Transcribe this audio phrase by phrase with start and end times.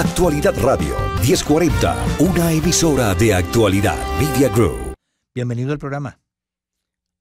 [0.00, 4.94] Actualidad Radio 1040, una emisora de actualidad Media Group.
[5.34, 6.18] Bienvenido al programa.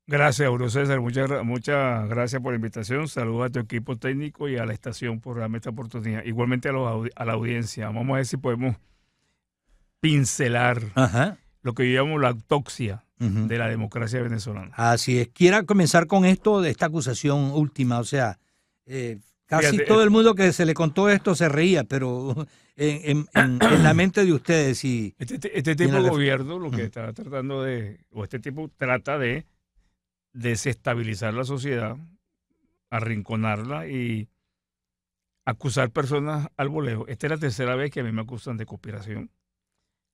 [0.08, 1.02] Gracias, Euro César.
[1.02, 3.10] Muchas, muchas gracias por la invitación.
[3.10, 6.24] Saludos a tu equipo técnico y a la estación por darme esta oportunidad.
[6.24, 7.88] Igualmente a, los, a la audiencia.
[7.88, 8.78] Vamos a ver si podemos
[10.00, 10.82] pincelar
[11.62, 14.72] lo que yo llamo la autopsia de la democracia venezolana.
[14.78, 15.28] Así es.
[15.28, 18.00] Quiera comenzar con esto de esta acusación última.
[18.00, 18.40] O sea,
[18.86, 22.48] eh, casi todo el mundo que se le contó esto se reía, pero
[22.80, 23.28] en,
[23.84, 25.16] la mente de ustedes y...
[25.20, 29.46] Este, este tipo de gobierno lo que está tratando de, o este tipo trata de
[30.34, 31.98] desestabilizar la sociedad,
[32.90, 34.30] arrinconarla y
[35.46, 37.08] acusar personas al voleo.
[37.08, 39.32] Esta es la tercera vez que a mí me acusan de conspiración.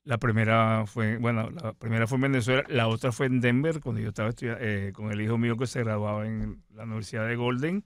[0.04, 4.02] La primera fue, bueno, la primera fue en Venezuela, la otra fue en Denver, cuando
[4.02, 7.36] yo estaba estudiando, eh, con el hijo mío que se graduaba en la Universidad de
[7.36, 7.86] Golden.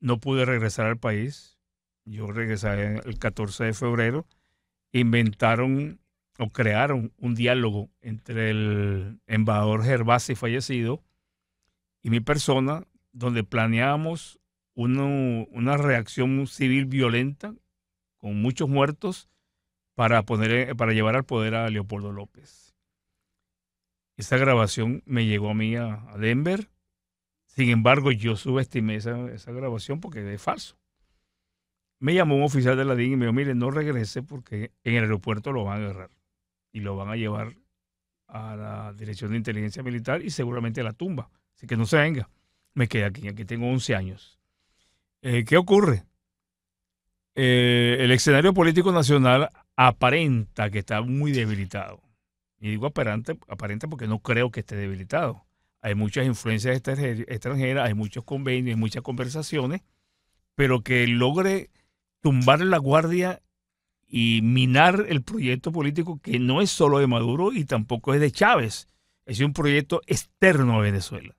[0.00, 1.57] No pude regresar al país.
[2.08, 4.26] Yo regresé el 14 de febrero.
[4.92, 6.00] Inventaron
[6.38, 11.02] o crearon un diálogo entre el embajador Gervasi fallecido
[12.02, 14.38] y mi persona, donde planeábamos
[14.74, 17.54] una reacción civil violenta
[18.16, 19.28] con muchos muertos
[19.94, 22.76] para, poner, para llevar al poder a Leopoldo López.
[24.16, 26.70] Esa grabación me llegó a mí a, Denver.
[27.46, 30.78] Sin embargo, yo subestimé esa, esa, grabación porque es falso.
[32.00, 34.94] Me llamó un oficial de la DIN y me dijo, mire, no regrese porque en
[34.94, 36.10] el aeropuerto lo van a agarrar
[36.72, 37.56] y lo van a llevar
[38.28, 41.30] a la Dirección de Inteligencia Militar y seguramente a la tumba.
[41.56, 42.30] Así que no se venga.
[42.74, 44.38] Me quedé aquí, aquí tengo 11 años.
[45.22, 46.04] Eh, ¿Qué ocurre?
[47.34, 52.02] Eh, el escenario político nacional aparenta que está muy debilitado.
[52.60, 55.44] Y digo aparente, aparente porque no creo que esté debilitado.
[55.80, 59.82] Hay muchas influencias extranjeras, hay muchos convenios, hay muchas conversaciones,
[60.56, 61.70] pero que logre
[62.20, 63.42] tumbar la guardia
[64.06, 68.30] y minar el proyecto político que no es solo de Maduro y tampoco es de
[68.30, 68.88] Chávez,
[69.26, 71.36] es un proyecto externo a Venezuela.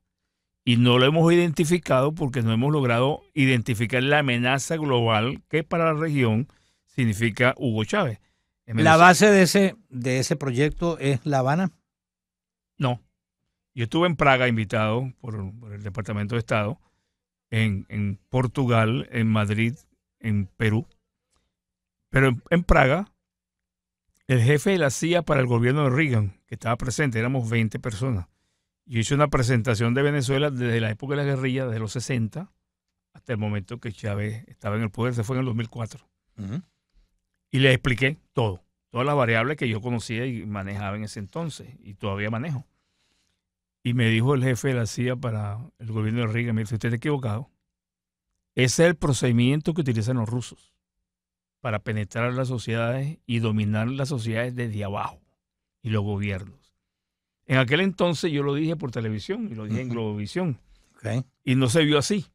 [0.64, 5.94] Y no lo hemos identificado porque no hemos logrado identificar la amenaza global que para
[5.94, 6.48] la región
[6.86, 8.20] significa Hugo Chávez.
[8.68, 11.72] ¿La base de ese, de ese proyecto es La Habana?
[12.78, 13.02] No.
[13.74, 16.80] Yo estuve en Praga invitado por, el Departamento de Estado,
[17.50, 19.74] en, Portugal, en Madrid,
[20.20, 20.88] en Perú.
[22.10, 23.12] Pero en, Praga,
[24.28, 27.80] el jefe de la CIA para el gobierno de Reagan, que estaba presente, éramos 20
[27.80, 28.28] personas.
[28.86, 32.52] Yo hice una presentación de Venezuela desde la época de la guerrilla, desde los 60
[33.14, 36.08] hasta el momento que Chávez estaba en el poder, se fue en el 2004.
[37.52, 41.76] Y le expliqué todo, todas las variables que yo conocía y manejaba en ese entonces
[41.82, 42.66] y todavía manejo.
[43.84, 46.76] Y me dijo el jefe de la CIA para el gobierno de Reagan, me dice,
[46.76, 47.50] usted está equivocado.
[48.60, 50.74] Ese es el procedimiento que utilizan los rusos
[51.62, 55.22] para penetrar las sociedades y dominar las sociedades desde abajo
[55.82, 56.74] y los gobiernos.
[57.46, 60.60] En aquel entonces yo lo dije por televisión y lo dije en Globovisión.
[61.44, 62.26] Y no se vio así.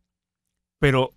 [0.79, 1.11] Pero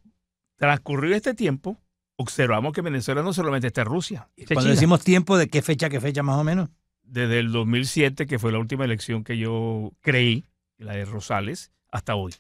[0.58, 1.78] transcurrió este tiempo
[2.18, 4.30] observamos que Venezuela no solamente está en Rusia.
[4.52, 6.70] Cuando decimos tiempo, ¿de qué fecha, qué fecha más o menos?
[7.04, 10.46] Desde el 2007, que fue la última elección que yo creí,
[10.78, 12.34] la de Rosales, hasta hoy.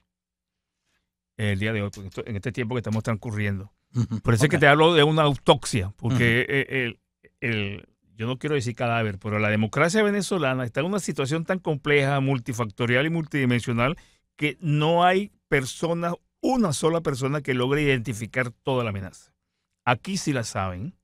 [1.37, 1.91] El día de hoy,
[2.25, 3.71] en este tiempo que estamos transcurriendo.
[4.23, 6.97] Por eso es que te hablo de una autopsia, porque eh,
[7.39, 7.87] el,
[8.17, 12.19] yo no quiero decir cadáver, pero la democracia venezolana está en una situación tan compleja,
[12.19, 13.95] multifactorial y multidimensional
[14.35, 19.33] que no hay persona, una sola persona que logre identificar toda la amenaza.
[19.85, 20.95] Aquí sí la saben,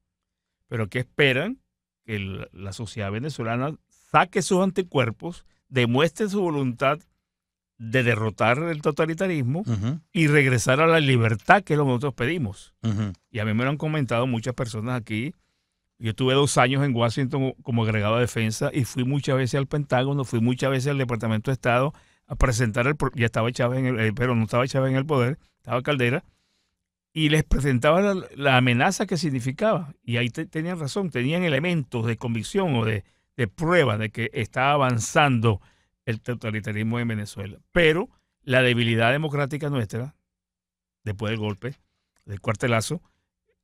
[0.67, 1.59] pero que esperan
[2.05, 6.99] que la sociedad venezolana saque sus anticuerpos, demuestre su voluntad
[7.77, 9.63] de derrotar el totalitarismo
[10.11, 12.73] y regresar a la libertad que es lo que nosotros pedimos.
[13.31, 15.33] Y a mí me lo han comentado muchas personas aquí.
[15.99, 19.67] Yo estuve dos años en Washington como agregado de defensa y fui muchas veces al
[19.67, 21.93] Pentágono, fui muchas veces al Departamento de Estado
[22.27, 22.95] a presentar el...
[23.15, 23.99] Ya estaba Chávez en el...
[23.99, 26.23] Eh, pero no estaba Chávez en el poder, estaba Caldera
[27.13, 29.93] y les presentaba la, amenaza que significaba.
[30.03, 33.03] Y ahí tenían razón, tenían elementos de convicción o de,
[33.55, 35.61] prueba de que estaba avanzando
[36.05, 37.59] el totalitarismo en Venezuela.
[37.71, 38.09] Pero
[38.43, 40.15] la debilidad democrática nuestra,
[41.03, 41.75] después del golpe,
[42.25, 43.01] del cuartelazo,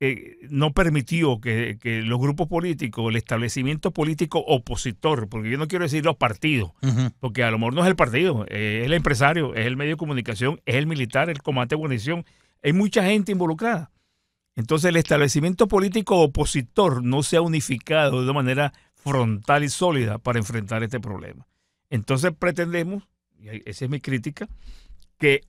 [0.01, 5.83] eh, no permitió que, los grupos políticos, el establecimiento político opositor, porque yo no quiero
[5.83, 6.71] decir los partidos,
[7.19, 9.97] porque a lo mejor no es el partido, es el empresario, es el medio de
[9.97, 12.25] comunicación, es el militar, el comandante de guarnición,
[12.63, 13.91] hay mucha gente involucrada.
[14.55, 20.17] Entonces el establecimiento político opositor no se ha unificado de una manera frontal y sólida
[20.17, 21.48] para enfrentar este problema.
[21.89, 23.07] Entonces pretendemos,
[23.39, 24.47] y esa es mi crítica,
[25.17, 25.41] que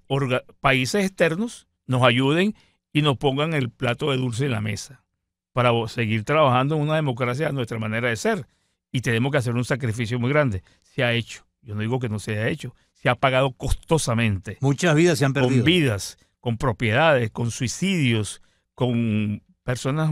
[0.60, 2.54] países externos nos ayuden
[2.92, 5.04] y nos pongan el plato de dulce en la mesa.
[5.52, 8.46] para seguir trabajando en una democracia a nuestra manera de ser.
[8.92, 10.62] Y tenemos que hacer un sacrificio muy grande.
[10.82, 11.46] Se ha hecho.
[11.62, 12.74] Yo no digo que no se haya hecho.
[12.94, 14.58] Se ha pagado costosamente.
[14.60, 15.56] Muchas vidas se han perdido.
[15.56, 18.42] Con vidas, con propiedades, con suicidios,
[18.74, 20.10] con personas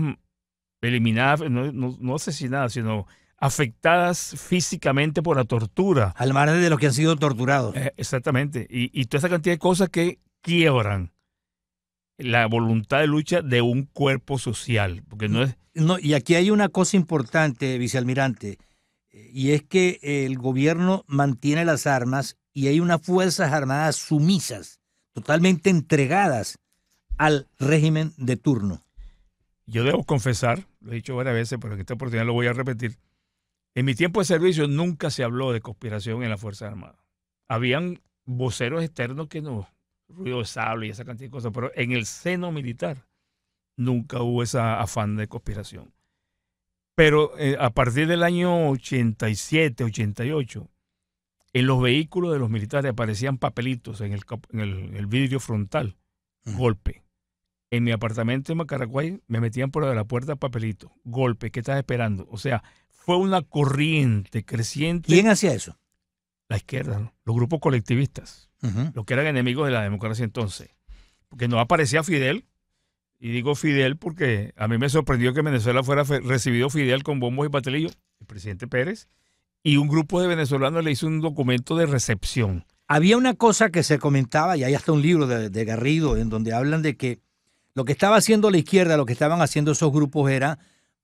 [0.80, 3.06] eliminadas, no, no asesinadas, sino
[3.38, 6.12] afectadas físicamente por la tortura.
[6.16, 7.74] Al margen de los que han sido torturados.
[7.76, 8.66] Eh, exactamente.
[8.68, 11.12] Y, y, toda esa cantidad de cosas que quiebran
[12.18, 15.02] la voluntad de lucha de un cuerpo social.
[15.08, 15.56] Porque no es...
[15.74, 18.58] No, y aquí hay una cosa importante, vicealmirante,
[19.32, 24.80] y es que el gobierno mantiene las armas y hay unas fuerzas armadas sumisas,
[25.12, 26.58] totalmente entregadas
[27.16, 28.84] al régimen de turno.
[29.66, 32.52] Yo debo confesar, lo he dicho varias veces, pero en esta oportunidad lo voy a
[32.52, 32.96] repetir,
[33.74, 37.00] en mi tiempo de servicio nunca se habló de conspiración en las Fuerzas Armadas.
[37.48, 39.68] Habían voceros externos que no,
[40.08, 43.06] ruido de sable y esa cantidad de cosas, pero en el seno militar
[43.76, 45.92] nunca hubo esa afán de conspiración.
[46.94, 50.68] Pero eh, a partir del año 87, 88,
[51.52, 55.96] en los vehículos de los militares aparecían papelitos en el, vidrio frontal,
[56.44, 57.04] golpe.
[57.70, 62.26] En mi apartamento en Macaraguay me metían por la puerta papelito, golpe, ¿qué estás esperando?
[62.30, 62.62] O sea,
[63.08, 65.10] fue una corriente creciente.
[65.10, 65.78] ¿Quién hacía eso?
[66.46, 68.50] La izquierda, los grupos colectivistas,
[68.92, 70.76] los que eran enemigos de la democracia entonces.
[71.30, 72.44] Porque no aparecía Fidel,
[73.18, 77.46] y digo Fidel porque a mí me sorprendió que Venezuela fuera recibido Fidel con bombos
[77.46, 79.08] y patelillos, el presidente Pérez,
[79.62, 82.66] y un grupo de venezolanos le hizo un documento de recepción.
[82.88, 86.28] Había una cosa que se comentaba, y hay hasta un libro de, de Garrido, en
[86.28, 87.20] donde hablan de que
[87.72, 90.58] lo que estaba haciendo la izquierda, lo que estaban haciendo esos grupos era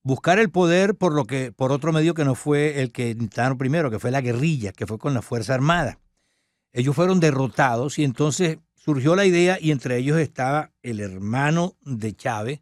[0.05, 3.59] buscar el poder por lo que por otro medio que no fue el que intentaron
[3.59, 5.99] primero, que fue la guerrilla, que fue con la Fuerza Armada.
[6.73, 12.15] Ellos fueron derrotados y entonces surgió la idea y entre ellos estaba el hermano de
[12.15, 12.61] Chávez,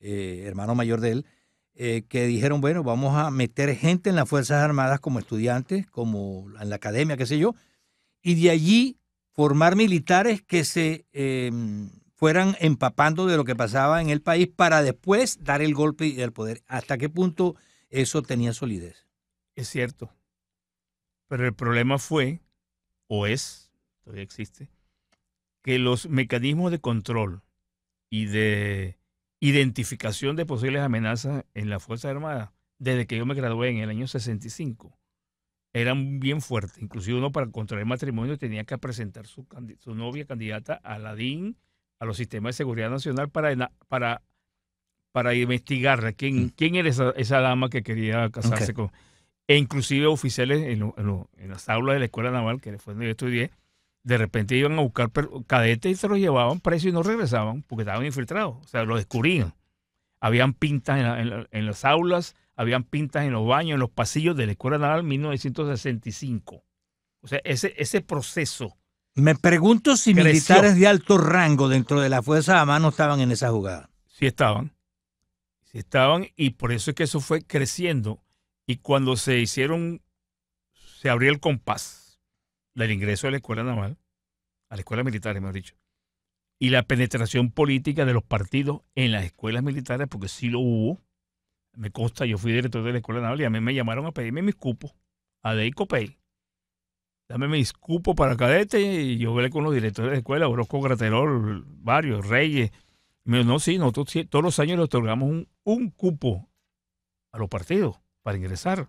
[0.00, 1.26] eh, hermano mayor de él,
[1.74, 6.46] eh, que dijeron, bueno, vamos a meter gente en las Fuerzas Armadas como estudiantes, como
[6.60, 7.54] en la academia, qué sé yo,
[8.22, 8.98] y de allí
[9.32, 14.82] formar militares que se em, fueran empapando de lo que pasaba en el país para
[14.82, 16.64] después dar el golpe y el poder.
[16.66, 17.54] ¿Hasta qué punto
[17.90, 19.06] eso tenía solidez?
[19.54, 20.10] Es cierto.
[21.28, 22.40] Pero el problema fue,
[23.06, 23.70] o es,
[24.02, 24.68] todavía existe,
[25.62, 27.42] que los mecanismos de control
[28.10, 28.98] y de
[29.38, 33.90] identificación de posibles amenazas en la Fuerza Armada, desde que yo me gradué en el
[33.90, 34.98] año 65,
[35.72, 36.82] eran bien fuertes.
[36.82, 39.46] Inclusive uno para contraer matrimonio tenía que presentar su,
[39.78, 41.56] su novia candidata a la DIN
[41.98, 44.22] a los sistemas de seguridad nacional para, para,
[45.12, 46.48] para investigar quién, mm.
[46.50, 48.90] quién era esa, dama que quería casarse con.
[49.46, 53.12] E inclusive oficiales en, en, las aulas de la escuela naval, que fue donde yo
[53.12, 53.50] estudié,
[54.02, 55.10] de repente iban a buscar
[55.46, 58.56] cadetes y se los llevaban presos y no regresaban porque estaban infiltrados.
[58.62, 59.54] O sea, lo descubrían.
[60.20, 64.46] Habían pintas en, en, las aulas, habían pintas en los baños, en los pasillos de
[64.46, 66.62] la Escuela Naval 1965.
[67.20, 68.77] O sea, ese, ese proceso
[69.18, 73.32] me pregunto si militares de alto rango dentro de la Fuerza Armada no estaban en
[73.32, 73.90] esa jugada.
[74.06, 74.72] Sí estaban.
[75.64, 78.22] Sí estaban y por eso es que eso fue creciendo.
[78.66, 80.02] Y cuando se hicieron,
[81.00, 82.20] se abrió el compás
[82.74, 83.98] del ingreso a la escuela naval,
[84.68, 85.74] a la escuela militar, mejor dicho,
[86.58, 91.00] y la penetración política de los partidos en las escuelas militares, porque sí lo hubo.
[91.72, 94.12] Me consta, yo fui director de la escuela naval y a mí me llamaron a
[94.12, 94.94] pedirme mis cupos
[95.42, 96.18] a Deicopay
[97.28, 101.64] dame mis cupos para cadete y yo hablé con los directores de escuela, Orozco Graterol,
[101.66, 102.72] varios, Reyes.
[103.24, 106.48] me dijo, no, sí, nosotros todos los años le otorgamos un, un, cupo
[107.30, 108.88] a los partidos para ingresar,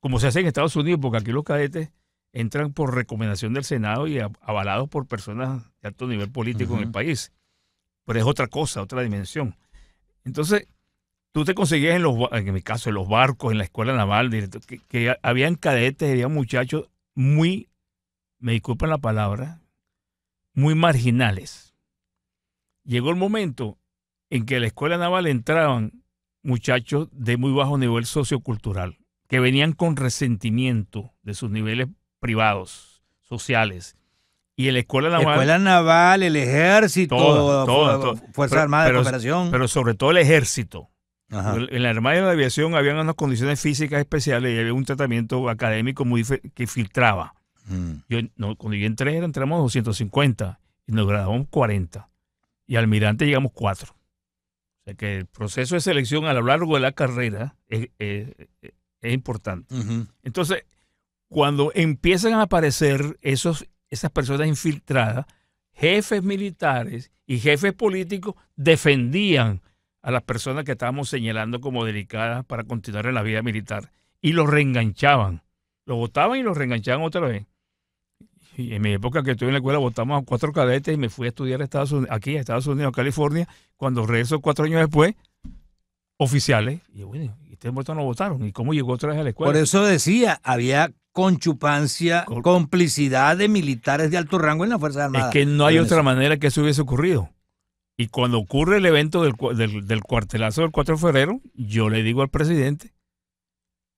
[0.00, 1.90] como se hace en Estados Unidos, porque aquí los cadetes
[2.32, 6.90] entran por recomendación del Senado y avalados por personas de alto nivel político en el
[6.90, 7.32] país.
[8.04, 9.56] Pero es otra cosa, otra dimensión.
[10.24, 10.66] Entonces,
[11.32, 14.30] tú te conseguías en los, en mi caso, en los barcos, en la escuela naval,
[14.66, 17.68] que, que habían cadetes, había muchachos muy,
[18.38, 19.60] me disculpan la palabra,
[20.54, 21.74] muy marginales.
[22.84, 23.76] Llegó el momento
[24.30, 26.04] en que a la escuela naval entraban
[26.44, 31.88] muchachos de muy bajo nivel sociocultural, que venían con resentimiento de sus niveles
[32.20, 33.96] privados, sociales.
[34.54, 35.26] Y en la escuela naval.
[35.26, 39.50] escuela naval, el ejército, todo, Fuerza Armada de Cooperación.
[39.50, 40.88] Pero sobre todo el ejército.
[41.30, 45.48] En la Armada de la Aviación había unas condiciones físicas especiales y había un tratamiento
[45.48, 47.34] académico muy que filtraba.
[47.66, 47.92] Mm.
[48.08, 52.08] Yo, no, cuando yo entré, entramos 250 y nos graduamos 40.
[52.66, 53.92] Y almirante llegamos 4.
[53.92, 57.88] O sea que el proceso de selección a lo largo de la carrera es,
[59.02, 59.74] importante.
[60.22, 60.64] Entonces,
[61.28, 65.26] cuando empiezan a aparecer esos, esas personas infiltradas,
[65.72, 69.60] jefes militares y jefes políticos defendían
[70.08, 73.90] a las personas que estábamos señalando como delicadas para continuar en la vida militar
[74.22, 75.42] y los reenganchaban.
[75.84, 77.44] Los votaban y los reenganchaban otra vez.
[78.56, 81.10] Y en mi época que estuve en la escuela votamos a cuatro cadetes y me
[81.10, 83.46] fui a estudiar a Estados Unidos, aquí a Estados Unidos, California.
[83.76, 85.14] Cuando regreso cuatro años después,
[86.16, 86.80] oficiales.
[86.94, 88.42] Y bueno, ¿y ustedes no votaron?
[88.46, 89.52] ¿Y cómo llegó otra vez a la escuela?
[89.52, 95.00] Por eso decía, había conchupancia, Col- complicidad de militares de alto rango en las Fuerzas
[95.02, 95.32] Es Armadas.
[95.32, 97.28] que no hay otra manera que eso hubiese ocurrido.
[97.98, 102.22] Y cuando ocurre el evento del, del, cuartelazo del 4 de febrero, yo le digo
[102.22, 102.94] al presidente,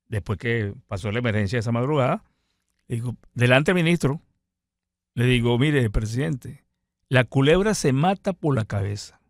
[0.09, 2.25] después que pasó la emergencia esa madrugada,
[2.89, 4.23] le digo, delante ministro,
[5.15, 6.65] le digo, mire, presidente,
[7.09, 9.21] la culebra se mata por la cabeza.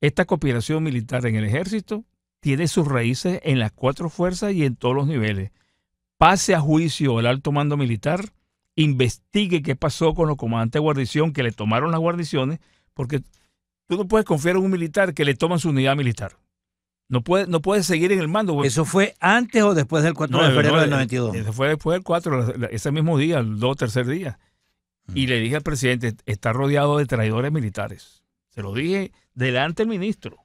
[0.00, 2.04] Esta cooperación militar en el ejército
[2.40, 5.52] tiene sus raíces en las cuatro fuerzas y en todos los niveles.
[6.16, 8.32] Pase a juicio al alto mando militar
[8.76, 12.60] investigue qué pasó con los comandantes de guarnición que le tomaron las guarniciones,
[12.94, 13.22] porque
[13.88, 16.36] tú no puedes confiar en un militar que le toman su unidad militar.
[17.08, 18.62] No puedes no puede seguir en el mando.
[18.64, 21.36] ¿Eso fue antes o después del 4 No, de febrero no, del eh, 92?
[21.36, 24.38] Eso fue después del 4, la- la- ese mismo día, el 2 o tercer día.
[25.14, 25.28] Y Mm.
[25.30, 28.22] le dije al presidente, está rodeado de traidores militares.
[28.50, 30.44] Se lo dije delante del ministro.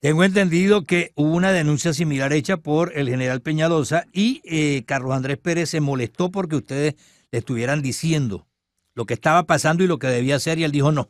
[0.00, 5.12] Tengo entendido que hubo una denuncia similar hecha por el general Peñalosa y eh, Carlos
[5.14, 6.94] Andrés Pérez se molestó porque ustedes
[7.32, 8.46] le estuvieran diciendo
[8.94, 11.08] lo que estaba pasando y lo que debía hacer y él dijo no.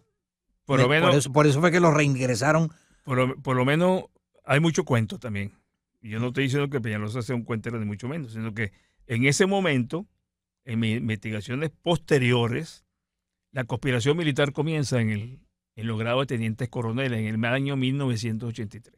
[0.67, 2.71] Por lo Me- menos, por, eso, por eso fue que lo reingresaron.
[3.05, 4.05] por lo, por lo menos
[4.45, 5.53] hay mucho cuento también.
[6.03, 8.73] Yo no estoy diciendo que Peñalosa sea un cuentero, ni mucho menos, sino que
[9.07, 10.07] en ese momento,
[10.65, 12.85] en mis investigaciones posteriores,
[13.53, 15.41] la conspiración militar comienza en, el,
[15.77, 18.95] en los grados de tenientes coroneles en el año 1983.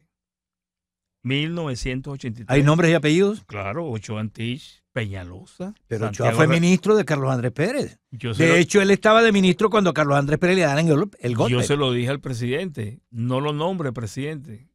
[1.23, 2.45] 1983.
[2.49, 3.43] ¿Hay nombres y apellidos?
[3.45, 5.73] Claro, Ochoa Antich, Peñalosa.
[5.87, 7.99] Pero Ochoa Santiago fue Ra- ministro de Carlos Andrés Pérez.
[8.11, 10.79] Yo se, lo, De hecho, él estaba de ministro cuando Carlos Andrés Pérez le dan
[10.79, 11.51] el, gol- el golpe.
[11.53, 12.99] yo se lo dije al presidente.
[13.11, 14.67] No lo nombre, presidente.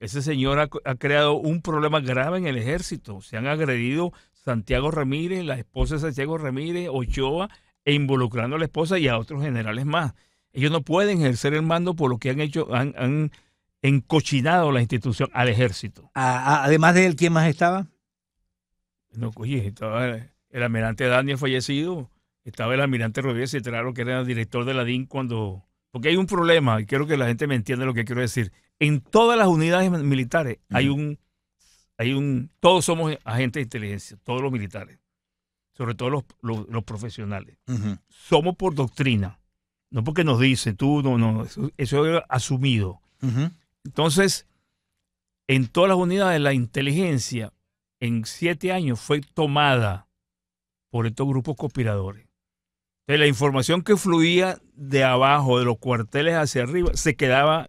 [0.00, 3.22] Ese señor ha, ha creado un problema grave en el ejército.
[3.22, 7.48] Se han agredido Santiago Ramírez, la esposa de Santiago Ramírez, Ochoa,
[7.84, 10.12] e involucrando a la esposa y a otros generales más.
[10.52, 13.30] Ellos no pueden ejercer el mando por lo que han hecho, han, han
[13.82, 16.10] encochinado la institución al ejército.
[16.14, 17.86] Además de él, ¿quién más estaba?
[19.16, 22.10] No, oye, estaba el almirante Daniel fallecido,
[22.44, 25.64] estaba el almirante Rodríguez Cetraro, que era el director de la DIN cuando...
[25.90, 28.52] Porque hay un problema, y quiero que la gente me entienda lo que quiero decir.
[28.78, 31.18] En todas las unidades militares hay un...
[31.98, 34.98] Hay un todos somos agentes de inteligencia, todos los militares,
[35.72, 37.56] sobre todo los, los- los profesionales.
[38.10, 39.40] Somos por doctrina,
[39.90, 43.00] no porque nos dicen, tú, no, no, eso, eso es asumido.
[43.82, 44.46] Entonces,
[45.46, 47.54] en todas las unidades, la inteligencia
[48.00, 50.08] en siete años fue tomada
[50.90, 52.26] por estos grupos conspiradores.
[53.02, 57.68] Entonces, la información que fluía de abajo, de los cuarteles hacia arriba, se quedaba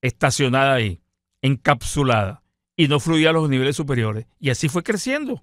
[0.00, 1.00] estacionada ahí,
[1.42, 2.42] encapsulada,
[2.76, 4.26] y no fluía a los niveles superiores.
[4.38, 5.42] Y así fue creciendo,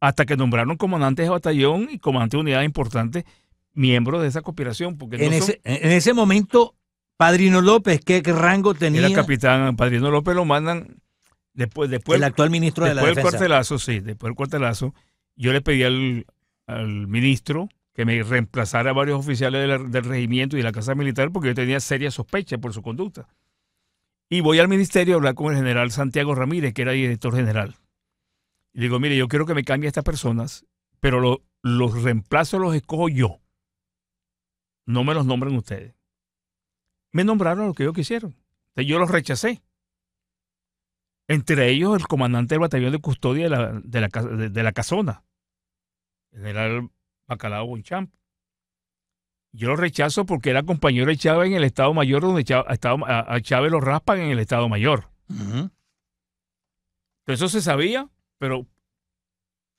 [0.00, 3.24] hasta que nombraron comandantes de batallón y comandantes de unidades importantes,
[3.72, 4.96] miembros de esa conspiración.
[4.96, 6.74] Porque En, no son- ese, en ese momento,
[7.16, 10.96] Padrino López, ¿qué, qué rango tenía era capitán, Padrino López lo mandan
[11.56, 13.38] después, después el actual ministro de la Después del Defensa?
[13.38, 14.94] cuartelazo, sí, después del cuartelazo,
[15.34, 16.26] yo le pedí al,
[16.66, 20.72] al ministro que me reemplazara a varios oficiales de la- del regimiento y de la
[20.72, 23.26] Casa Militar porque yo tenía serias sospechas por su conducta.
[24.28, 27.76] Y voy al ministerio a hablar con el general Santiago Ramírez, que era director general.
[28.72, 30.66] Y digo, mire, yo quiero que me cambie a estas personas,
[31.00, 33.40] pero lo- los reemplazos los escojo yo.
[34.84, 35.94] No me los nombren ustedes.
[37.12, 38.34] Me nombraron lo que ellos quisieron.
[38.68, 39.62] Entonces yo los rechacé.
[41.28, 44.72] Entre ellos el comandante del batallón de custodia de la, de la, de- de la
[44.72, 45.24] casona,
[46.32, 46.90] el general
[47.26, 48.12] Bacalao Bonchamp.
[49.52, 53.24] Yo lo rechazo porque era compañero de Chávez en el Estado Mayor, donde Chá- estaba-
[53.26, 55.08] a, Chávez lo raspan en el Estado Mayor.
[55.30, 55.70] Entonces
[57.26, 58.66] eso se sabía, pero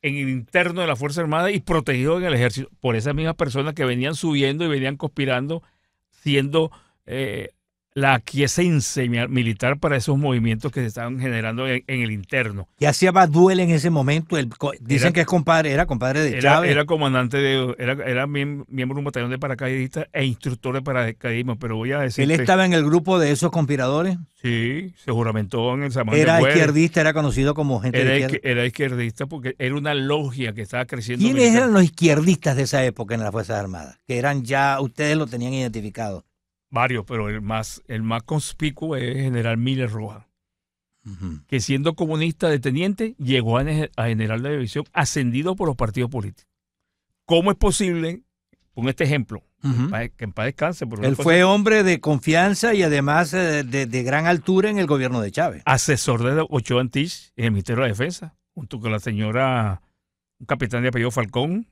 [0.02, 3.36] en el interno de la Fuerza Armada y protegido en el ejército por esas mismas
[3.36, 5.64] personas que venían subiendo y venían conspirando,
[6.10, 6.72] siendo
[7.06, 7.52] eh,
[7.98, 12.68] la aquiescencia mi- militar para esos movimientos que se estaban generando en, en el interno.
[12.78, 14.38] ¿Qué hacía Baduel en ese momento?
[14.38, 14.50] El
[14.82, 16.70] dicen Era- que es compadre, era compadre de Era, Chávez.
[16.72, 20.82] era comandante de, era, era miem- miembro de un batallón de paracaidistas e instructor de
[20.84, 24.18] paracaidismo, pero voy a decir Él estaba en el grupo de esos conspiradores.
[24.44, 28.18] sí, se juramentó en el Samán Era de izquierdista, era conocido como gente Era, de
[28.20, 28.50] izquier- izquierda.
[28.52, 31.24] era izquierdista porque era una logia que estaba creciendo.
[31.24, 31.62] ¿Quiénes militar.
[31.64, 33.98] eran los izquierdistas de esa época en las Fuerzas Armadas?
[34.08, 36.26] Que eran ya, ustedes lo tenían identificado.
[36.70, 40.26] Varios, pero el más, el más conspicuo es el general Miller Rojas,
[41.48, 45.78] que siendo comunista de teniente llegó a, ne- a general de división ascendido por los
[45.78, 46.52] partidos políticos.
[47.26, 48.24] ¿Cómo es posible,
[48.74, 50.84] con este ejemplo, que en paz descanse.
[50.86, 54.86] Él cosa- fue hombre de confianza y además eh, de, de gran altura en el
[54.88, 55.62] gobierno de Chávez.
[55.66, 59.82] asesor de Ochoa Antich en el Ministerio de la Defensa, junto con la señora,
[60.40, 61.68] un capitán de apellido Falcón,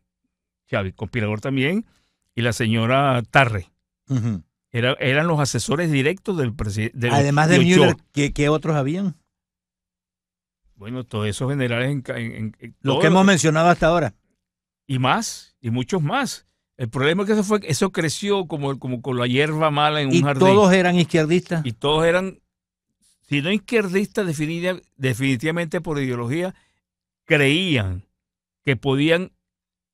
[0.67, 1.85] Chávez, conspirador también,
[2.33, 3.69] y la señora Tarre.
[4.09, 4.43] Ujú.
[4.75, 7.09] Era- eran los asesores directos del presidente.
[7.09, 9.15] Además de Müller, ¿qué, qué otros habían?
[10.75, 14.13] Bueno, todos esos generales en, en- en- Los que hemos mencionado hasta ahora.
[14.87, 16.45] y más, y muchos más.
[16.77, 20.09] El problema es que eso fue, eso creció como, como con la hierba mala en
[20.09, 20.45] un Y jardín.
[20.45, 21.65] todos eran izquierdistas.
[21.65, 22.41] y todos eran,
[23.21, 26.53] si no izquierdistas, definitiva- definitivamente por ideología,
[27.23, 28.03] creían
[28.65, 29.31] que podían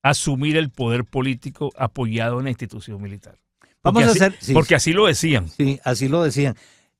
[0.01, 3.37] asumir el poder político apoyado en la institución militar.
[3.83, 4.35] Vamos a hacer.
[4.39, 5.47] sí, Porque así lo decían.
[5.49, 6.55] Sí, así lo decían.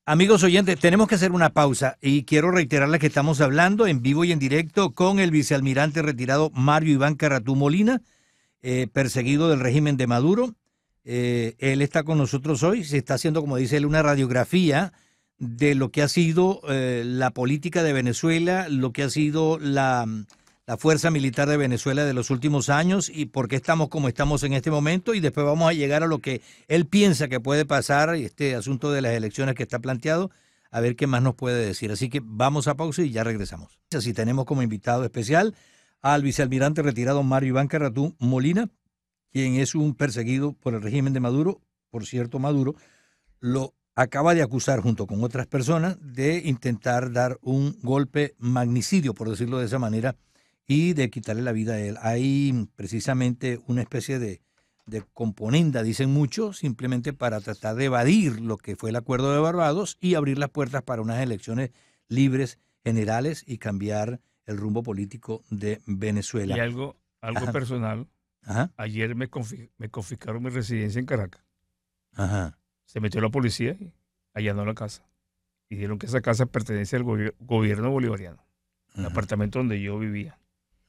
[0.06, 4.26] Amigos oyentes, tenemos que hacer una pausa y quiero reiterarles que estamos hablando en vivo
[4.26, 8.02] y en directo con el vicealmirante retirado Mario Iván Carratú Molina,
[8.64, 10.56] eh, perseguido del régimen de Maduro.
[11.04, 14.92] Eh, él está con nosotros hoy, se está haciendo, como dice él, una radiografía
[15.38, 20.08] de lo que ha sido eh, la política de Venezuela, lo que ha sido la,
[20.68, 24.44] la fuerza militar de Venezuela de los últimos años y por qué estamos como estamos
[24.44, 27.66] en este momento y después vamos a llegar a lo que él piensa que puede
[27.66, 30.32] pasar, este asunto de las elecciones que está planteado,
[30.70, 31.92] a ver qué más nos puede decir.
[31.92, 33.80] Así que vamos a pausa y ya regresamos.
[33.92, 35.56] Así tenemos como invitado especial
[36.02, 38.70] al vicealmirante retirado Mario Iván Carratú Molina,
[39.32, 41.62] quien es un perseguido por el régimen de Maduro.
[41.90, 42.76] Por cierto, Maduro
[43.40, 49.30] lo acaba de acusar junto con otras personas de intentar dar un golpe magnicidio, por
[49.30, 50.16] decirlo de esa manera,
[50.72, 51.98] y de quitarle la vida a él.
[52.02, 54.42] Hay precisamente una especie de,
[54.86, 59.40] de componenda, dicen muchos, simplemente para tratar de evadir lo que fue el acuerdo de
[59.40, 61.72] Barbados y abrir las puertas para unas elecciones
[62.08, 66.56] libres, generales y cambiar el rumbo político de Y Venezuela.
[66.56, 67.52] algo, algo Ajá.
[67.52, 68.08] personal,
[68.44, 71.44] Ajá, ayer me, confi- me confiscaron mi residencia en Caracas.
[72.14, 72.58] ajá.
[72.86, 73.94] Se metió la policía y
[74.34, 75.04] allanó la casa.
[75.70, 78.44] Y dijeron que esa casa pertenece al gobi- gobierno bolivariano,
[78.96, 80.38] el apartamento donde yo vivía.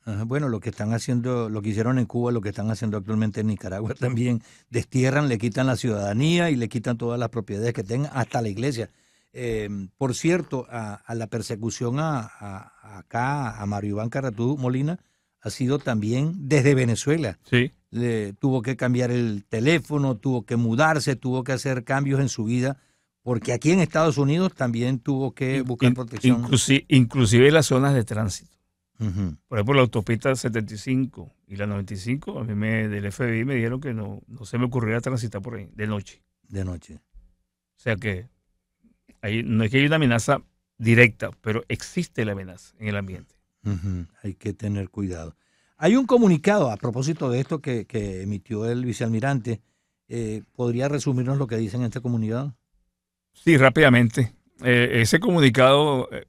[0.05, 2.97] Ajá, Bueno, lo que están haciendo, lo que hicieron en Cuba, lo que están haciendo
[2.97, 7.73] actualmente en Nicaragua también, destierran, le quitan la ciudadanía y le quitan todas las propiedades
[7.73, 8.91] que tengan, hasta la iglesia.
[9.33, 14.99] Eh, por cierto, a, a la persecución a, acá, a Mario Iván Carratú Molina,
[15.41, 17.39] ha sido también desde Venezuela.
[17.51, 17.73] Sí.
[17.91, 22.45] Le, tuvo que cambiar el teléfono, tuvo que mudarse, tuvo que hacer cambios en su
[22.45, 22.79] vida,
[23.23, 26.43] porque aquí en Estados Unidos también tuvo que buscar protección.
[26.45, 28.52] inclusi- inclusive las zonas de tránsito.
[29.49, 33.81] Por ejemplo, la autopista 75 y la 95, a mí me, del FBI me dijeron
[33.81, 36.23] que no, no se me ocurriera transitar por ahí de noche.
[36.49, 36.95] de noche.
[36.95, 38.29] O sea que
[39.23, 40.43] ahí, no es que haya una amenaza
[40.79, 43.35] directa, pero existe la amenaza en el ambiente.
[44.23, 45.37] Hay que tener cuidado.
[45.77, 49.61] Hay un comunicado a propósito de esto que, que emitió el vicealmirante.
[50.09, 52.57] Eh, ¿Podría resumirnos lo que dice en este comunicado?
[53.33, 54.35] Sí, rápidamente.
[54.65, 56.27] Eh, ese comunicado eh,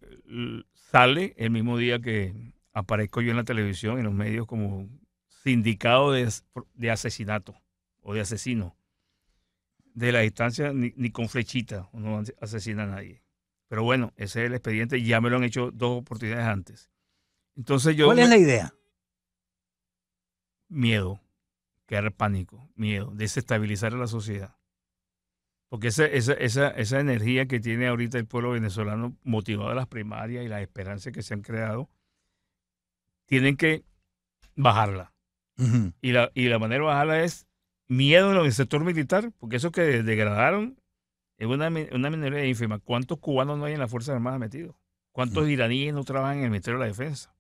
[0.74, 4.90] sale el mismo día que aparezco yo en la televisión, en los medios, como
[5.28, 7.56] sindicado de, as- de asesinato
[8.02, 8.76] o de asesino.
[9.94, 13.24] De la distancia, ni, ni con flechita uno ase- asesina a nadie.
[13.68, 16.90] Pero bueno, ese es el expediente, ya me lo han hecho dos oportunidades antes.
[17.56, 18.08] Entonces yo...
[18.08, 18.74] ¿Cuál es la idea?
[20.70, 21.22] miedo,
[21.86, 24.56] crear pánico, miedo, desestabilizar a la sociedad.
[25.70, 29.88] Porque esa, esa, esa, esa energía que tiene ahorita el pueblo venezolano, motivado a las
[29.88, 31.90] primarias y las esperanzas que se han creado,
[33.26, 33.84] tienen que
[34.56, 35.14] bajarla.
[36.02, 37.48] Y la, y la manera de bajarla es
[37.88, 40.78] miedo en el sector militar, porque eso que degradaron
[41.38, 42.80] es una, una minoría ínfima.
[42.80, 44.76] ¿Cuántos cubanos no hay en las Fuerzas Armadas metidos?
[45.12, 47.36] ¿Cuántos iraníes no trabajan en el Ministerio de la Defensa?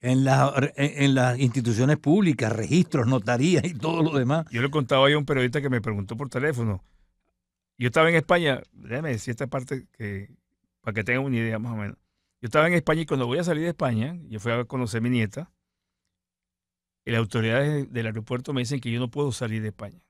[0.00, 4.46] En, la- en, en las instituciones públicas, registros, notarías y todo lo demás.
[4.50, 6.82] Yo le contaba a un periodista que me preguntó por teléfono.
[7.78, 10.28] Yo estaba en España, déjame decir esta parte que,
[10.80, 11.96] para que tengan una idea más o menos.
[12.42, 14.98] Yo estaba en España y cuando voy a salir de España, yo fui a conocer
[14.98, 15.52] a mi nieta,
[17.04, 20.02] y las autoridades del aeropuerto me dicen que yo no puedo salir de España,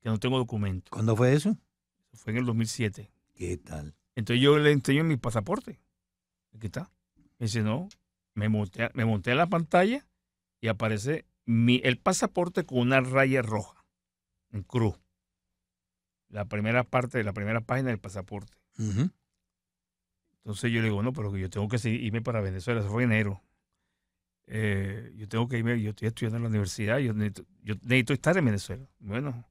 [0.00, 0.90] que no tengo documento.
[0.90, 1.56] ¿Cuándo fue eso?
[2.14, 3.12] Fue en el 2007.
[3.34, 3.94] ¿Qué tal?
[4.16, 5.80] Entonces yo le enseño mi pasaporte.
[6.52, 6.90] Aquí está.
[7.38, 7.88] Me dice, no,
[8.34, 10.04] me monté, me monté en la pantalla
[10.60, 13.84] y aparece mi, el pasaporte con una raya roja
[14.50, 14.96] en cruz.
[16.28, 18.56] La primera parte de la primera página del pasaporte.
[20.44, 22.80] Entonces yo le digo, no, pero yo tengo que irme para Venezuela.
[22.80, 23.42] Eso fue en enero.
[24.46, 28.12] Eh, yo tengo que irme, yo estoy estudiando en la universidad, yo necesito, yo necesito
[28.12, 28.84] estar en Venezuela.
[28.98, 29.44] Bueno,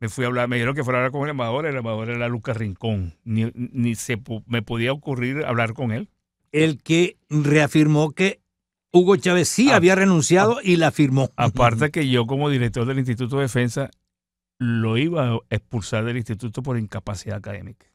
[0.00, 2.10] me fui a hablar, me dijeron que fuera a hablar con el embajador, el embajador
[2.10, 3.14] era Lucas Rincón.
[3.24, 6.08] Ni, ni se me podía ocurrir hablar con él.
[6.52, 8.40] El que reafirmó que
[8.92, 11.30] Hugo Chávez sí Ah, había renunciado y la firmó.
[11.36, 13.90] Aparte que yo como director del Instituto de Defensa
[14.58, 17.86] lo iba a expulsar del instituto por incapacidad académica.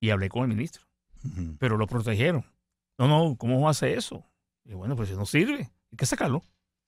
[0.00, 0.84] Y hablé con el ministro,
[1.58, 2.44] Pero lo protegieron.
[2.98, 4.24] No, no, ¿cómo hace eso?
[4.64, 6.42] Y bueno, pues si no sirve, hay que sacarlo.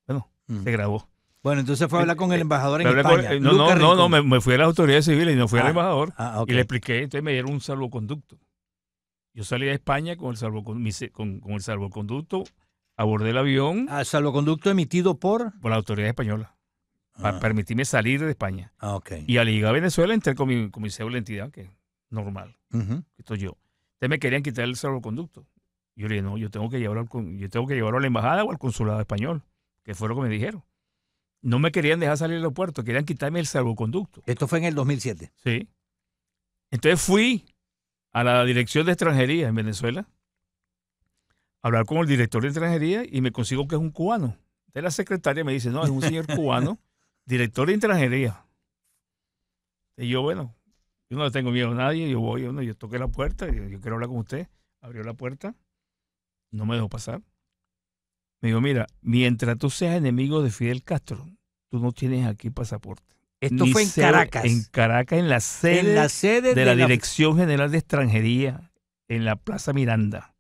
[0.07, 0.31] Bueno,
[0.65, 1.09] se grabó.
[1.43, 3.33] Bueno, entonces fue a hablar con el embajador en con- España.
[3.33, 5.59] eh, no, no, no, no, me, me fui a las autoridades civiles y no fui
[5.61, 6.13] al Ah, embajador.
[6.17, 6.45] Ah.
[6.47, 8.39] Y le expliqué, entonces me dieron un salvoconducto.
[9.33, 12.45] Yo salí de España con el, salvocon- mi se- con, con el salvoconducto,
[12.97, 15.53] abordé el avión Ah, salvoconducto emitido por.
[15.61, 16.57] por la autoridad española,
[17.21, 18.73] para Ah, permitirme salir de España.
[18.79, 19.13] ah, ok.
[19.27, 21.71] Y al llegar a Venezuela entré con mi, con mi de identidad, que es
[22.11, 22.57] normal.
[22.73, 23.05] Ujú.
[23.19, 23.57] Esto yo.
[23.97, 25.47] Ustedes me querían quitar el salvoconducto.
[25.95, 28.07] Yo le dije, no, yo tengo que llevarlo al, yo tengo que llevarlo a la
[28.07, 29.43] embajada o al consulado español,
[29.83, 30.63] que fue lo que me dijeron.
[31.41, 34.23] No me querían dejar salir del aeropuerto, querían quitarme el salvoconducto.
[34.27, 35.33] Esto fue en el 2007.
[35.43, 35.71] Sí.
[36.71, 37.47] Entonces fui
[38.13, 40.07] a la dirección de extranjería en Venezuela
[41.63, 44.37] a hablar con el director de extranjería y me consigo que es un cubano.
[44.67, 46.79] Entonces la secretaria me dice, no, es un señor cubano,
[47.25, 48.45] director de extranjería.
[49.97, 50.55] Y yo, bueno,
[51.09, 53.65] yo no le tengo miedo a nadie, yo voy, bueno, yo toqué la puerta, yo,
[53.69, 54.49] yo quiero hablar con usted.
[54.81, 55.55] Abrió la puerta,
[56.53, 57.23] no me dejó pasar.
[58.41, 61.27] Me dijo, mira, mientras tú seas enemigo de Fidel Castro,
[61.71, 63.03] tú no tienes aquí pasaporte.
[63.41, 64.45] Esto Ni fue en Caracas.
[64.45, 68.71] En Caracas, en la sede en la sede de la la- Dirección General de Extranjería,
[69.09, 70.35] en la Plaza Miranda.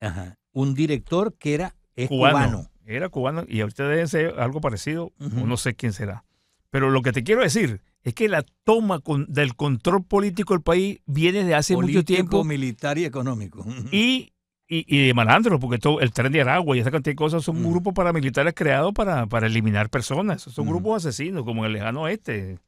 [0.00, 0.36] Ajá.
[0.52, 1.74] Un director que era
[2.08, 2.08] Cubano.
[2.08, 2.70] cubano.
[2.86, 6.24] Era cubano y debe ser algo parecido, o no sé quién será.
[6.70, 10.62] Pero lo que te quiero decir es que la toma con- del control político del
[10.62, 13.64] país viene de hace mucho Político, tiempo militar y económico.
[13.90, 14.32] y,
[14.68, 17.42] y, y de malandro, porque todo, el tren de Aragua y esa cantidad de cosas
[17.42, 17.70] son Ujú.
[17.70, 20.42] grupos paramilitares creados para, para eliminar personas.
[20.42, 20.74] Son Ujú.
[20.76, 22.60] grupos asesinos, como en el lejano oeste, en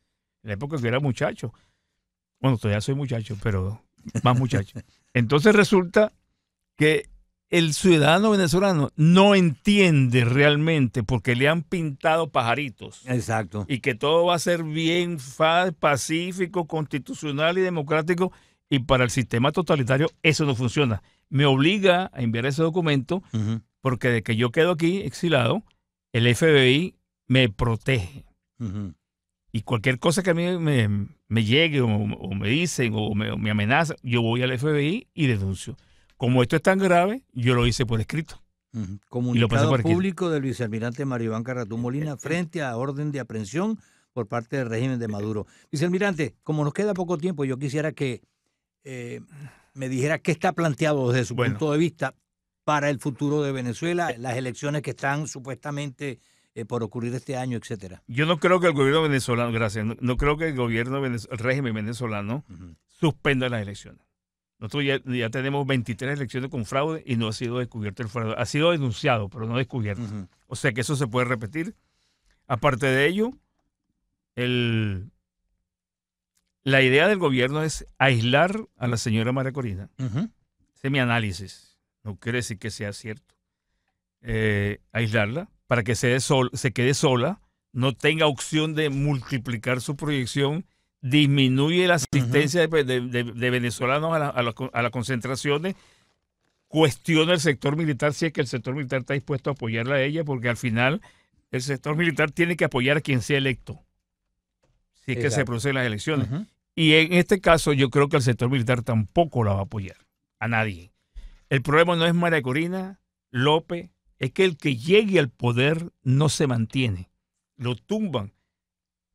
[0.42, 1.52] la época que era muchacho.
[2.40, 3.82] Bueno, todavía soy muchacho, pero
[4.22, 4.78] más muchacho.
[5.14, 6.12] Entonces resulta
[6.76, 7.08] que
[7.50, 13.64] el ciudadano venezolano no entiende realmente porque le han pintado pajaritos Exacto.
[13.68, 15.18] y que todo va a ser bien
[15.78, 18.32] pacífico, constitucional y democrático
[18.68, 21.02] y para el sistema totalitario eso no funciona.
[21.28, 23.22] Me obliga a enviar ese documento
[23.80, 25.62] porque de que yo quedo aquí exilado,
[26.12, 26.96] el FBI
[27.28, 28.24] me protege.
[29.52, 30.88] Y cualquier cosa que a mí me,
[31.28, 35.06] me llegue o, o me dicen o me, o me amenaza, yo voy al FBI
[35.14, 35.76] y denuncio.
[36.16, 38.42] Como esto es tan grave, yo lo hice por escrito.
[39.08, 43.78] Comunicado por público del vicealmirante Mario Iván Carratú Molina frente a orden de aprehensión
[44.12, 45.46] por parte del régimen de Maduro.
[45.70, 48.22] Vicealmirante, como nos queda poco tiempo, yo quisiera que
[48.84, 49.20] eh,
[49.74, 51.54] me dijera qué está planteado desde su Bueno.
[51.54, 52.14] punto de vista
[52.64, 56.18] para el futuro de Venezuela, las elecciones que están supuestamente
[56.54, 58.02] eh, por ocurrir este año, etcétera.
[58.06, 61.18] Yo no creo que el gobierno venezolano, gracias, no, no creo que el gobierno, el
[61.30, 62.44] régimen venezolano
[62.86, 64.05] suspenda las elecciones.
[64.58, 68.34] Nosotros ya, ya tenemos 23 elecciones con fraude y no ha sido descubierto el fraude.
[68.38, 70.02] Ha sido denunciado, pero no descubierto.
[70.46, 71.74] O sea que eso se puede repetir.
[72.46, 73.30] Aparte de ello,
[74.34, 75.10] el,
[76.64, 79.90] la idea del gobierno es aislar a la señora María Corina.
[80.74, 81.78] Ese es mi análisis.
[82.02, 83.34] No quiere decir que sea cierto.
[84.22, 87.40] Eh, aislarla para que se, sol- se quede sola,
[87.72, 90.64] no tenga opción de multiplicar su proyección,
[91.10, 95.74] disminuye la asistencia de, de- de- de venezolanos a, la- a la- a las concentraciones,
[96.68, 100.02] cuestiona el sector militar si es que el sector militar está dispuesto a apoyarla a
[100.02, 101.00] ella, porque al final
[101.50, 103.84] el sector militar tiene que apoyar a quien sea electo,
[105.04, 106.28] si es que se producen las elecciones.
[106.74, 109.96] Y en este caso yo creo que el sector militar tampoco la va a apoyar.
[110.38, 110.92] A nadie.
[111.48, 116.28] El problema no es María Corina, López, es que el que llegue al poder no
[116.28, 117.10] se mantiene.
[117.56, 118.32] Lo tumban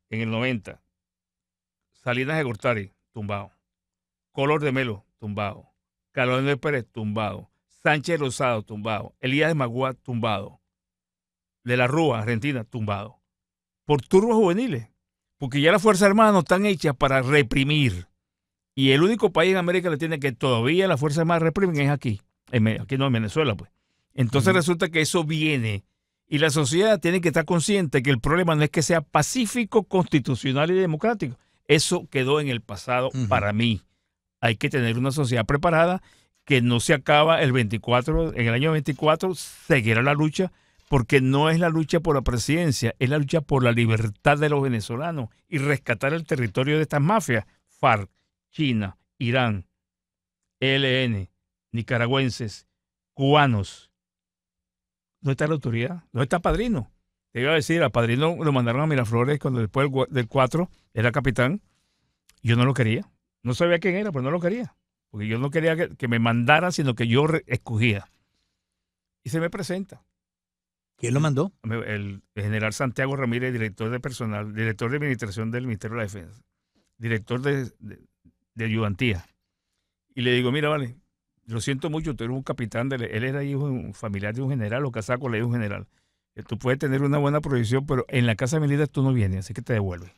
[0.09, 0.80] en el 90.
[2.03, 3.51] Salinas de Gortari, tumbado.
[4.31, 5.69] Color de Melo, tumbado.
[6.11, 7.51] Carlos de Pérez, tumbado.
[7.83, 9.15] Sánchez Rosado, tumbado.
[9.19, 10.61] Elías de Magua, tumbado.
[11.63, 13.19] De la Rúa, Argentina, tumbado.
[13.85, 14.87] Por turbos juveniles.
[15.37, 18.07] Porque ya las Fuerzas Armadas no están hechas para reprimir.
[18.73, 22.21] Y el único país en América Latina que todavía las Fuerzas Armadas reprimen es aquí.
[22.79, 23.69] Aquí no en Venezuela, pues.
[24.15, 25.83] Entonces resulta que eso viene.
[26.27, 29.83] Y la sociedad tiene que estar consciente que el problema no es que sea pacífico,
[29.83, 31.37] constitucional y democrático.
[31.71, 33.81] Eso quedó en el pasado para mí.
[34.41, 36.03] Hay que tener una sociedad preparada
[36.43, 40.51] que no se acaba el 24, en el año 24 seguirá la lucha
[40.89, 44.49] porque no es la lucha por la presidencia, es la lucha por la libertad de
[44.49, 47.45] los venezolanos y rescatar el territorio de estas mafias,
[47.79, 48.09] FARC,
[48.49, 49.65] China, Irán,
[50.59, 51.29] ELN,
[51.71, 52.67] nicaragüenses,
[53.13, 53.89] cubanos.
[55.21, 56.03] ¿Dónde está la autoridad?
[56.11, 56.91] ¿Dónde está Padrino?
[57.31, 60.27] Te iba a decir, a Padrino lo mandaron a Miraflores cuando después del gua- del
[60.27, 61.61] 4 era capitán.
[62.43, 63.09] Yo no lo quería.
[63.43, 64.75] No sabía quién era, pero no lo quería.
[65.09, 68.07] Porque yo no quería que, que me mandaran, sino que yo escogía.
[69.23, 70.03] Y se me presenta.
[71.01, 71.51] ¿Quién lo mandó?
[71.63, 76.43] El, general Santiago Ramírez, director de personal, director de administración del Ministerio de la Defensa,
[76.99, 79.25] director de, de, ayudantía.
[80.13, 80.97] Y le digo, mira, vale,
[81.47, 84.51] lo siento mucho, tú eres un capitán, de, él era hijo un familiar de un
[84.51, 85.87] general, o casaco le un general.
[86.47, 89.53] Tú puedes tener una buena provisión, pero en la casa militar tú no vienes, así
[89.53, 90.13] que te devuelve.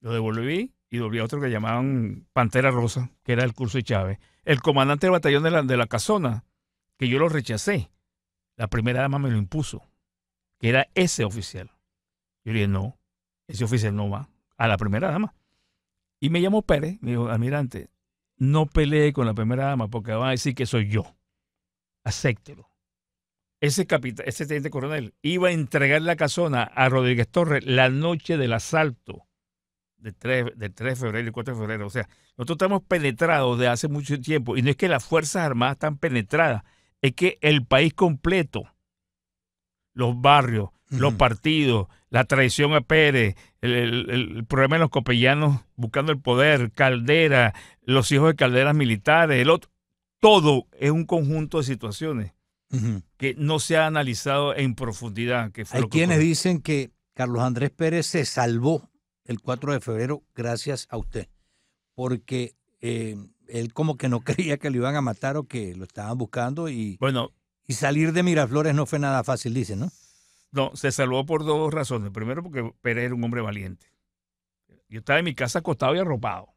[0.00, 3.84] Lo devolví y volví a otro que llamaban Pantera Rosa, que era el curso de
[3.84, 4.18] Chávez.
[4.44, 6.44] El comandante del batallón de la, de la casona,
[6.98, 7.90] que yo lo rechacé.
[8.56, 9.82] La primera dama me lo impuso,
[10.58, 11.70] que era ese oficial.
[12.44, 12.98] Yo le dije, no,
[13.46, 15.34] ese oficial no va a la primera dama.
[16.20, 17.88] Y me llamó Pérez, me dijo, almirante,
[18.36, 21.04] no pelee con la primera dama porque va a decir que soy yo.
[22.04, 22.73] Acéptelo.
[23.64, 28.36] Ese capitán, ese teniente coronel, iba a entregar la casona a Rodríguez Torres la noche
[28.36, 29.26] del asalto
[29.96, 31.86] del 3, 3 de febrero y 4 de febrero.
[31.86, 34.58] O sea, nosotros estamos penetrados de hace mucho tiempo.
[34.58, 36.62] Y no es que las Fuerzas Armadas están penetradas,
[37.00, 38.64] es que el país completo,
[39.94, 46.20] los barrios, los partidos, la traición a Pérez, el, problema de los copellanos buscando el
[46.20, 49.70] poder, Caldera, los hijos de calderas militares, el otro,
[50.20, 52.34] todo es un conjunto de situaciones
[53.16, 55.52] que no se ha analizado en profundidad.
[55.52, 58.90] Que Hay quienes dicen que Carlos Andrés Pérez se salvó
[59.24, 61.28] el 4 de febrero gracias a usted,
[61.94, 63.16] porque eh,
[63.48, 66.68] él como que no creía que lo iban a matar o que lo estaban buscando
[66.68, 67.30] y, bueno,
[67.66, 69.90] y salir de Miraflores no fue nada fácil, dice, ¿no?
[70.52, 72.10] No, se salvó por dos razones.
[72.12, 73.88] Primero porque Pérez era un hombre valiente.
[74.88, 76.54] Yo estaba en mi casa acostado y arropado.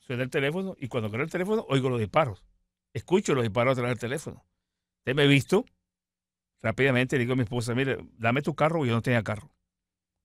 [0.00, 2.44] Suena el teléfono y cuando creo el teléfono oigo los disparos.
[2.92, 4.44] Escucho los disparos a través del teléfono.
[5.04, 5.66] Usted me he visto.
[6.62, 9.50] Rápidamente le digo a mi esposa, mire, dame tu carro, yo no tenía carro.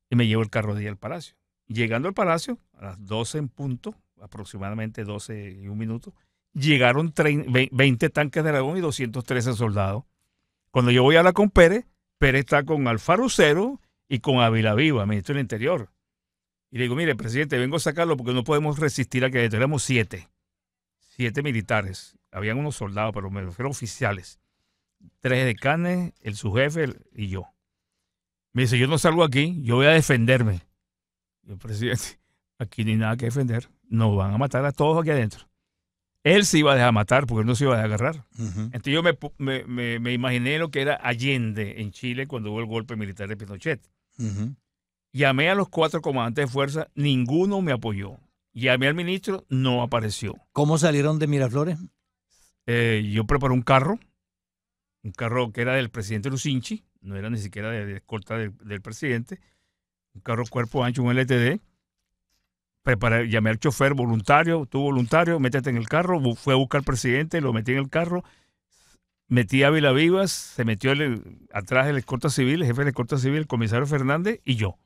[0.09, 1.35] Y me llevo el carro de ahí al palacio.
[1.67, 6.15] Llegando al palacio, a las 12 en punto, aproximadamente 12 y un minuto,
[6.53, 10.05] llegaron 20 tanques de dragón y 213 soldados.
[10.71, 11.85] Cuando yo voy a hablar con Pérez,
[12.17, 15.91] Pérez está con Alfaro Cero y con Ávila Viva, ministro del Interior.
[16.71, 19.83] Y le digo, mire, presidente, vengo a sacarlo porque no podemos resistir a que tenemos
[19.83, 20.29] siete.
[20.99, 22.17] Siete militares.
[22.31, 24.39] Habían unos soldados, pero me refiero oficiales.
[25.19, 27.45] Tres decanes, el subjefe y yo.
[28.53, 30.61] Me dice, yo no salgo aquí, yo voy a defenderme
[31.57, 32.19] presidente,
[32.59, 33.69] aquí ni nada que defender.
[33.89, 35.49] Nos van a matar a todos aquí adentro.
[36.23, 38.25] Él se iba a dejar matar porque él no se iba a agarrar.
[38.37, 39.01] Entonces yo
[39.37, 43.81] me, imaginé lo que era Allende en Chile cuando hubo el golpe militar de Pinochet.
[45.13, 48.17] Llamé a los cuatro comandantes de fuerza, ninguno me apoyó.
[48.53, 50.35] Llamé al ministro, no apareció.
[50.51, 51.79] ¿Cómo salieron de Miraflores?
[52.65, 53.97] Eh, yo preparé un carro,
[55.03, 59.39] un carro que era del presidente Lucinchi, no era ni siquiera de, escolta del presidente
[60.13, 61.59] un carro cuerpo ancho, un LTD.
[62.83, 66.85] Preparé, llamé al chofer voluntario, tú voluntario, métete en el carro, fue a buscar al
[66.85, 68.23] presidente, lo metí en el carro,
[69.27, 70.93] metí a Vila Vivas, se metió
[71.53, 74.77] atrás del escolta civil, el jefe del escolta civil, el comisario Fernández y yo.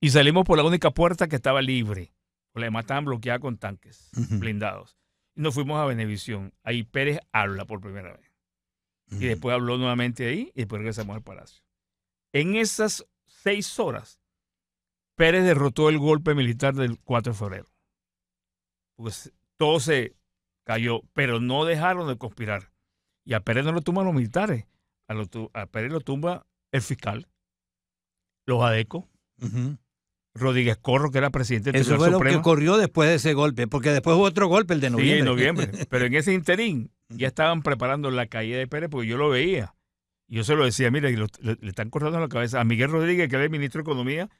[0.00, 2.12] Y salimos por la única puerta que estaba libre.
[2.54, 4.96] Las demás estaban bloqueadas con tanques blindados.
[5.34, 6.52] Y nos fuimos a Benevisión.
[6.62, 8.33] Ahí Pérez habla por primera vez.
[9.10, 11.62] Y después habló nuevamente ahí y después regresamos al palacio.
[12.32, 14.18] En esas seis horas
[15.16, 17.66] Pérez derrotó el golpe militar del 4 de febrero.
[18.96, 20.16] Pues todo se
[20.64, 22.70] cayó, pero no dejaron de conspirar.
[23.24, 24.66] Y a Pérez no lo tumban los militares,
[25.08, 27.26] a, Pérez lo tumba el fiscal,
[28.46, 29.08] los ADECO,
[30.34, 33.66] Rodríguez Corro, que era presidente del Eso fue lo que corrió después de ese golpe,
[33.66, 35.14] porque después hubo otro golpe, el de noviembre.
[35.14, 35.86] Sí, en noviembre.
[35.88, 39.74] pero en ese interín ya estaban preparando la caída de Pérez, porque yo lo veía.
[40.26, 43.36] Yo se lo decía, mire, le, le, están cortando la cabeza a Miguel Rodríguez, que
[43.36, 44.30] era el ministro de Economía,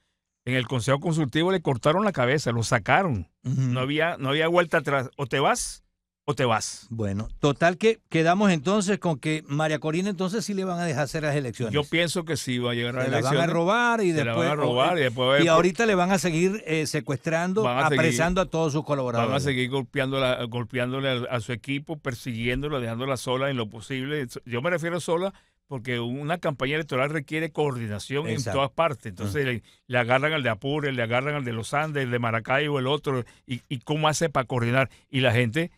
[0.45, 3.29] en el Consejo Consultivo le cortaron la cabeza, lo sacaron.
[3.43, 5.11] no, había, no había vuelta atrás.
[5.17, 5.84] O te vas
[6.27, 6.87] o te vas.
[6.91, 11.05] Bueno, total que quedamos entonces con que María Corina entonces sí le van a dejar
[11.05, 11.75] hacer las elecciones.
[11.75, 13.33] Yo pienso que sí va a llegar a las elecciones.
[13.35, 14.37] La van a robar y después.
[14.37, 15.45] van a robar y después.
[15.45, 19.31] Y ahorita le van a seguir eh, secuestrando, apresando a todos sus colaboradores.
[19.31, 24.27] Van a seguir golpeándola, golpeándole a, a, su equipo, persiguiéndola, dejándola sola en lo posible.
[24.47, 25.35] Yo me refiero sola
[25.67, 29.07] porque una campaña electoral requiere coordinación en todas partes.
[29.07, 32.79] Entonces le, agarran al de Apure, le agarran al de los Andes, el de Maracaibo,
[32.79, 34.91] el otro, y, cómo hace para coordinar.
[35.11, 35.71] Y la gente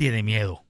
[0.00, 0.64] tiene miedo.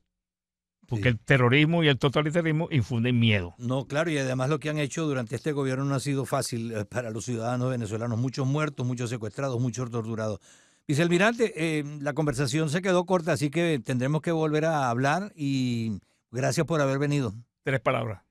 [0.88, 3.54] Porque el terrorismo y el totalitarismo infunden miedo.
[3.58, 6.72] No, claro, y además lo que han hecho durante este gobierno no ha sido fácil
[6.72, 8.18] eh, para los ciudadanos venezolanos.
[8.18, 10.40] Muchos muertos, muchos secuestrados, muchos torturados.
[10.88, 16.00] Vicealmirante, eh, la conversación se quedó corta, así que tendremos que volver a hablar y
[16.32, 17.32] gracias por haber venido.
[17.62, 18.24] Tres palabras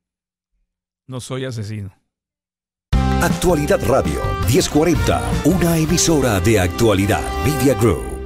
[1.08, 1.92] no soy asesino.
[3.22, 8.19] Actualidad Radio 1040, una emisora de actualidad Media Group.